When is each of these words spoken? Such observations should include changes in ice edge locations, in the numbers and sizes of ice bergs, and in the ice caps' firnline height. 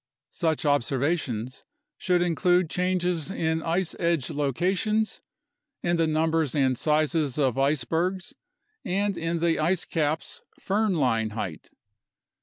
Such 0.31 0.65
observations 0.65 1.63
should 1.95 2.23
include 2.23 2.71
changes 2.71 3.29
in 3.29 3.61
ice 3.61 3.93
edge 3.99 4.31
locations, 4.31 5.21
in 5.83 5.97
the 5.97 6.07
numbers 6.07 6.55
and 6.55 6.75
sizes 6.75 7.37
of 7.37 7.59
ice 7.59 7.83
bergs, 7.83 8.33
and 8.83 9.15
in 9.15 9.37
the 9.41 9.59
ice 9.59 9.85
caps' 9.85 10.41
firnline 10.59 11.33
height. 11.33 11.69